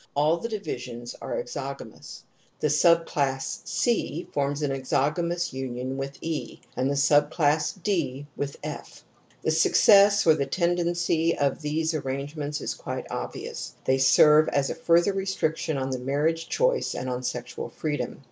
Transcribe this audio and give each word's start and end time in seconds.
All 0.15 0.37
the 0.37 0.49
divisions 0.49 1.13
are 1.21 1.37
exogamous'. 1.39 2.23
The 2.59 2.69
subclass 2.69 3.67
c 3.67 4.27
forms 4.31 4.63
an 4.63 4.71
exogamous 4.71 5.53
unit 5.53 5.89
with 5.89 6.17
e, 6.21 6.59
and 6.75 6.89
the 6.89 6.95
sub 6.95 7.29
class 7.29 7.71
d 7.73 8.25
with 8.35 8.57
f. 8.63 9.03
The 9.43 9.51
success 9.51 10.25
or 10.25 10.33
the 10.33 10.47
tendency 10.47 11.37
of 11.37 11.61
these 11.61 11.93
arrangements 11.93 12.61
is 12.61 12.73
quite 12.73 13.05
obvious; 13.11 13.75
they 13.85 13.99
serve 13.99 14.49
as 14.49 14.71
a 14.71 14.73
further 14.73 15.13
restriction 15.13 15.77
on 15.77 15.91
the 15.91 15.99
marriage 15.99 16.49
choicej 16.49 16.99
and 16.99 17.07
on 17.07 17.21
sexual 17.21 17.69
freedom. 17.69 18.19